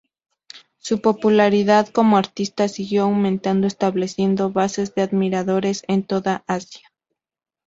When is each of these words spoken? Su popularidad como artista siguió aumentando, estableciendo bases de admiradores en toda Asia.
Su 0.79 0.99
popularidad 0.99 1.89
como 1.89 2.17
artista 2.17 2.67
siguió 2.67 3.03
aumentando, 3.03 3.67
estableciendo 3.67 4.49
bases 4.49 4.95
de 4.95 5.03
admiradores 5.03 5.83
en 5.87 6.01
toda 6.07 6.43
Asia. 6.47 6.91